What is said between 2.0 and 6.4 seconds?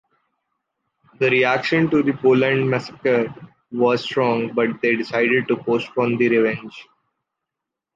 the Poland massacre was strong, but they decided to postpone the